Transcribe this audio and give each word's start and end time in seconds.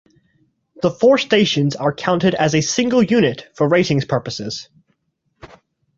The 0.81 0.89
four 0.89 1.19
stations 1.19 1.75
are 1.75 1.93
counted 1.93 2.33
as 2.33 2.55
a 2.55 2.61
single 2.61 3.03
unit 3.03 3.49
for 3.53 3.69
ratings 3.69 4.03
purposes. 4.03 4.67